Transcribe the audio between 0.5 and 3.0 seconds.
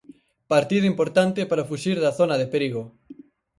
Partido importante para fuxir da zona de perigo.